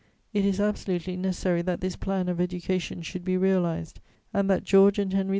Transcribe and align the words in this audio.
It 0.33 0.45
is 0.45 0.59
absolutely 0.59 1.15
necessary 1.15 1.61
that 1.61 1.79
this 1.81 1.95
plan 1.95 2.27
of 2.27 2.41
education 2.41 3.03
should 3.03 3.23
be 3.23 3.37
realized 3.37 3.99
and 4.33 4.49
that 4.49 4.63
George 4.63 4.97
and 4.97 5.13
Henry 5.13 5.29
V. 5.29 5.29